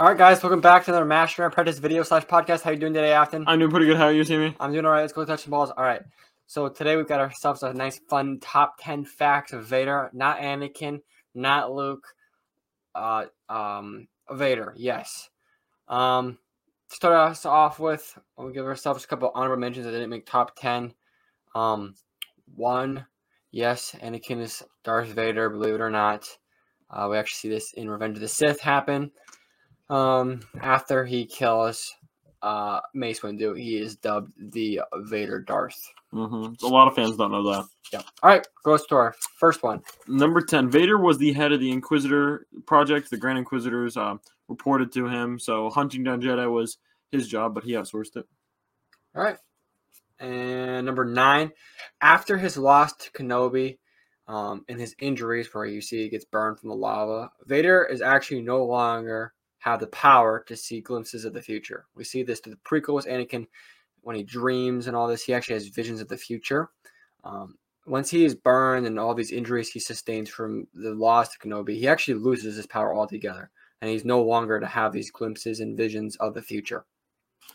[0.00, 2.62] All right, guys, welcome back to another Master and Apprentice video slash podcast.
[2.62, 3.44] How you doing today, Afton?
[3.46, 3.96] I'm doing pretty good.
[3.96, 4.52] How are you, Timmy?
[4.58, 5.02] I'm doing all right.
[5.02, 5.70] Let's go touch some balls.
[5.70, 6.02] All right.
[6.48, 11.00] So today we've got ourselves a nice, fun top ten facts of Vader, not Anakin,
[11.32, 12.04] not Luke,
[12.96, 14.74] uh, um, Vader.
[14.76, 15.30] Yes.
[15.86, 16.38] Um,
[16.90, 20.26] to start us off with, we'll give ourselves a couple honorable mentions that didn't make
[20.26, 20.92] top ten.
[21.54, 21.94] Um,
[22.56, 23.06] one,
[23.52, 25.50] yes, Anakin is Darth Vader.
[25.50, 26.26] Believe it or not,
[26.90, 29.12] uh, we actually see this in Revenge of the Sith happen.
[29.94, 31.94] Um, after he kills
[32.42, 35.80] uh, Mace Windu, he is dubbed the Vader Darth.
[36.12, 36.66] Mm-hmm.
[36.66, 37.66] A lot of fans don't know that.
[37.92, 38.02] Yeah.
[38.22, 39.82] All right, goes to our first one.
[40.08, 43.08] Number 10, Vader was the head of the Inquisitor project.
[43.08, 44.16] The Grand Inquisitors uh,
[44.48, 45.38] reported to him.
[45.38, 46.78] So hunting down Jedi was
[47.12, 48.26] his job, but he outsourced it.
[49.14, 49.38] All right.
[50.18, 51.52] And number nine,
[52.00, 53.78] after his loss to Kenobi
[54.26, 58.02] um, and his injuries, where you see he gets burned from the lava, Vader is
[58.02, 59.33] actually no longer
[59.64, 61.86] have the power to see glimpses of the future.
[61.94, 63.08] We see this to the prequels.
[63.08, 63.46] Anakin,
[64.02, 66.68] when he dreams and all this, he actually has visions of the future.
[67.24, 67.56] Um,
[67.86, 71.78] once he is burned and all these injuries he sustains from the loss to Kenobi,
[71.78, 75.78] he actually loses his power altogether, and he's no longer to have these glimpses and
[75.78, 76.84] visions of the future,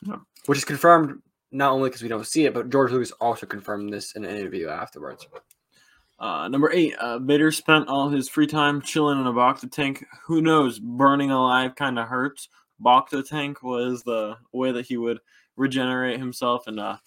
[0.02, 0.18] yeah.
[0.48, 3.94] which is confirmed not only because we don't see it, but George Lucas also confirmed
[3.94, 5.28] this in an interview afterwards.
[6.20, 10.06] Uh, number eight, uh, Vader spent all his free time chilling in a Bacta tank.
[10.26, 10.78] Who knows?
[10.80, 12.50] Burning alive kind of hurts.
[12.84, 15.20] Bacta tank was the way that he would
[15.56, 16.98] regenerate himself and, uh,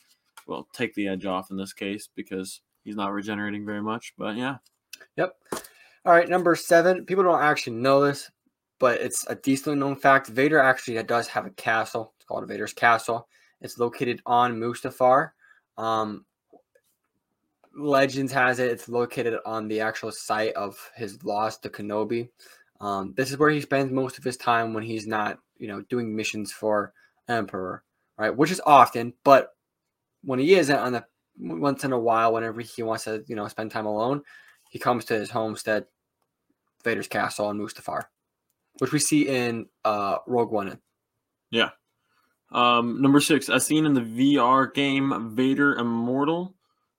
[0.47, 4.15] well, take the edge off in this case because he's not regenerating very much.
[4.17, 4.57] But yeah.
[5.17, 5.35] Yep.
[6.05, 7.05] All right, number seven.
[7.05, 8.31] People don't actually know this,
[8.81, 10.29] but it's a decently known fact.
[10.29, 12.15] Vader actually does have a castle.
[12.17, 13.29] It's called Vader's Castle.
[13.61, 15.31] It's located on Mustafar.
[15.79, 16.25] Um,
[17.77, 18.71] Legends has it.
[18.71, 22.29] It's located on the actual site of his loss to Kenobi.
[22.81, 25.83] Um, this is where he spends most of his time when he's not, you know,
[25.83, 26.93] doing missions for
[27.29, 27.85] Emperor,
[28.19, 28.37] right?
[28.37, 29.51] Which is often, but
[30.25, 31.05] when he isn't on the
[31.39, 34.23] once in a while, whenever he wants to, you know, spend time alone,
[34.71, 35.87] he comes to his homestead,
[36.85, 38.05] Vader's castle on Mustafar,
[38.79, 40.79] which we see in uh, Rogue One.
[41.51, 41.71] Yeah.
[42.51, 46.55] Um, number six, as seen in the VR game Vader Immortal.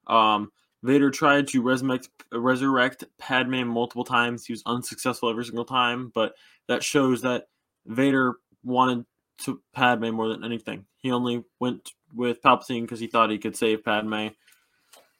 [0.07, 0.51] Um,
[0.83, 4.45] Vader tried to resurrect, resurrect Padme multiple times.
[4.45, 6.35] He was unsuccessful every single time, but
[6.67, 7.47] that shows that
[7.85, 9.05] Vader wanted
[9.39, 10.85] to Padme more than anything.
[10.97, 14.27] He only went with Palpatine because he thought he could save Padme.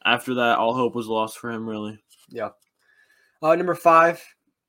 [0.06, 1.97] After that, all hope was lost for him, really.
[2.29, 2.50] Yeah.
[3.41, 4.22] Uh, number five,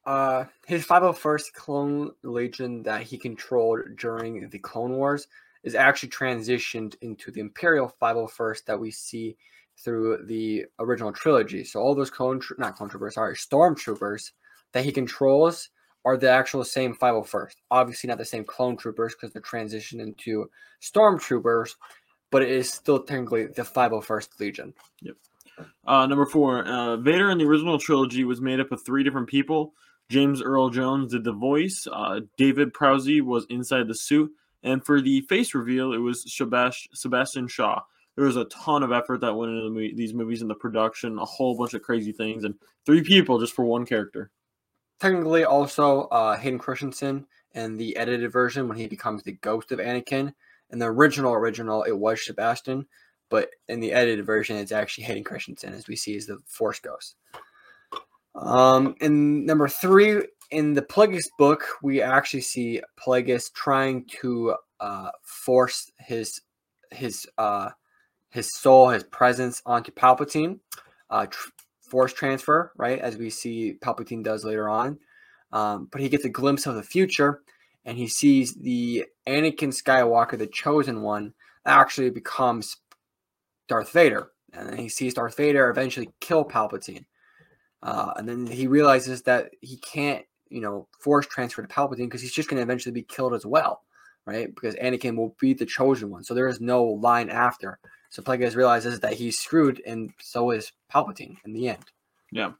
[0.06, 5.27] uh, his 501st clone legion that he controlled during the Clone Wars
[5.65, 9.37] is actually transitioned into the Imperial 501st that we see
[9.79, 11.65] through the original trilogy.
[11.65, 14.33] So all those clone, not clone troopers, sorry, stormtroopers
[14.73, 15.71] that he controls
[16.05, 17.55] are the actual same 501st.
[17.71, 20.51] Obviously, not the same clone troopers because they're transitioned into
[20.83, 21.75] stormtroopers,
[22.31, 24.75] but it is still technically the 501st Legion.
[25.01, 25.17] Yep.
[25.87, 29.29] Uh, number four, uh, Vader in the original trilogy was made up of three different
[29.29, 29.73] people.
[30.11, 31.87] James Earl Jones did the voice.
[31.91, 34.33] Uh, David Prowse was inside the suit,
[34.63, 37.83] and for the face reveal, it was Sebastian Shaw
[38.17, 40.55] there was a ton of effort that went into the movie, these movies and the
[40.55, 42.55] production, a whole bunch of crazy things, and
[42.87, 44.31] three people just for one character.
[45.01, 49.79] Technically, also uh, Hayden Christensen in the edited version when he becomes the ghost of
[49.79, 50.33] Anakin.
[50.71, 52.87] In the original original, it was Sebastian,
[53.31, 56.81] but in the edited version, it's actually Hayden Christensen, as we see as the Force
[56.81, 57.17] Ghost.
[58.35, 65.11] Um, and number three, in the Plagueis book, we actually see Plagueis trying to uh,
[65.23, 66.41] force his
[66.91, 67.71] his uh,
[68.34, 70.59] his soul, his presence onto Palpatine,
[71.09, 71.50] uh, tr-
[71.89, 72.99] force transfer, right?
[72.99, 74.99] As we see Palpatine does later on.
[75.53, 77.43] Um, but he gets a glimpse of the future
[77.84, 81.33] and he sees the Anakin Skywalker, the chosen one,
[81.65, 82.78] actually becomes
[83.69, 84.33] Darth Vader.
[84.53, 87.05] And then he sees Darth Vader eventually kill Palpatine.
[87.84, 92.22] Uh, and then he realizes that he can't, you know, force transfer to Palpatine because
[92.22, 93.83] he's just going to eventually be killed as well,
[94.27, 94.54] right?
[94.54, 96.25] Because Anakin will be the chosen one.
[96.25, 97.78] So there is no line after.
[98.10, 101.84] So Plagueis realizes that he's screwed, and so is Palpatine in the end.
[102.31, 102.53] Yeah.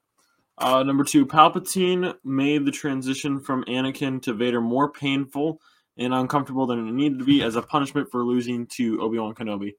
[0.59, 5.61] Uh, number two, Palpatine made the transition from Anakin to Vader more painful
[5.97, 9.35] and uncomfortable than it needed to be as a punishment for losing to Obi Wan
[9.35, 9.75] Kenobi.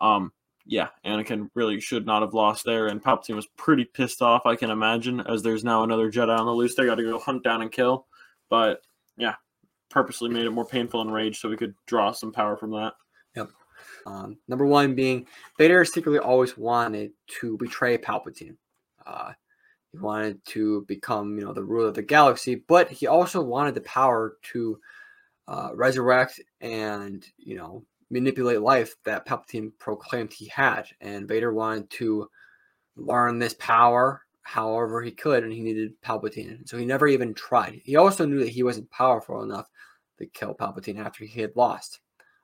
[0.00, 0.32] Um,
[0.66, 4.56] yeah, Anakin really should not have lost there, and Palpatine was pretty pissed off, I
[4.56, 6.74] can imagine, as there's now another Jedi on the loose.
[6.74, 8.06] They got to go hunt down and kill.
[8.48, 8.80] But
[9.16, 9.34] yeah,
[9.90, 12.94] purposely made it more painful and rage so we could draw some power from that.
[13.36, 13.50] Yep.
[14.06, 15.26] Um, number one being
[15.58, 18.56] Vader secretly always wanted to betray Palpatine.
[19.06, 19.32] Uh,
[19.92, 23.74] he wanted to become, you know, the ruler of the galaxy, but he also wanted
[23.74, 24.78] the power to
[25.46, 31.90] uh, resurrect and you know manipulate life that Palpatine proclaimed he had, and Vader wanted
[31.90, 32.28] to
[32.96, 36.68] learn this power however he could, and he needed Palpatine.
[36.68, 37.80] So he never even tried.
[37.84, 39.68] He also knew that he wasn't powerful enough
[40.18, 42.00] to kill Palpatine after he had lost.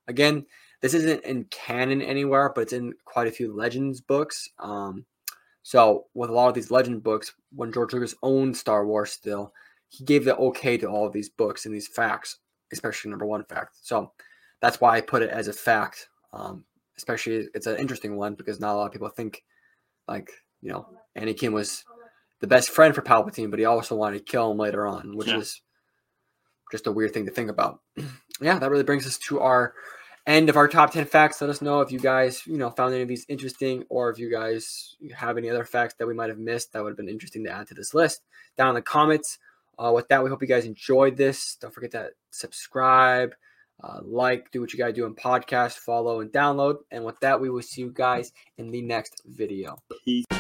[0.09, 0.45] Again,
[0.81, 4.49] this isn't in canon anywhere, but it's in quite a few Legends books.
[4.59, 5.05] Um,
[5.63, 9.53] so with a lot of these Legend books, when George Lucas owned Star Wars still,
[9.89, 12.39] he gave the okay to all of these books and these facts,
[12.73, 13.77] especially number one fact.
[13.83, 14.13] So
[14.61, 16.09] that's why I put it as a fact.
[16.33, 16.65] Um,
[16.97, 19.43] especially it's an interesting one because not a lot of people think
[20.09, 20.31] like
[20.63, 20.87] you know
[21.17, 21.85] Anakin was
[22.41, 25.29] the best friend for Palpatine, but he also wanted to kill him later on, which
[25.29, 25.39] Yeah.
[25.39, 25.61] is
[26.71, 27.81] just a weird thing to think about.
[28.41, 29.75] yeah, that really brings us to our
[30.27, 31.41] end of our top 10 facts.
[31.41, 34.19] Let us know if you guys, you know, found any of these interesting or if
[34.19, 37.09] you guys have any other facts that we might have missed that would have been
[37.09, 38.23] interesting to add to this list
[38.57, 39.39] down in the comments.
[39.79, 41.57] Uh, with that, we hope you guys enjoyed this.
[41.57, 43.35] Don't forget to subscribe,
[43.83, 46.77] uh, like, do what you to do in podcast, follow, and download.
[46.91, 49.79] And with that, we will see you guys in the next video.
[50.05, 50.40] Peace.